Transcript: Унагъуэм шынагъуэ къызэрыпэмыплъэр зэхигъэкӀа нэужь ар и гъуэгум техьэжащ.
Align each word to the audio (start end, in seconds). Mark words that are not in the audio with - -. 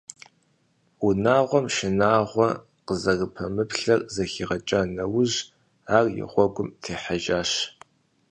Унагъуэм 1.05 1.65
шынагъуэ 1.75 2.49
къызэрыпэмыплъэр 2.85 4.01
зэхигъэкӀа 4.13 4.81
нэужь 4.95 5.37
ар 5.97 6.05
и 6.21 6.23
гъуэгум 6.31 6.69
техьэжащ. 6.81 7.51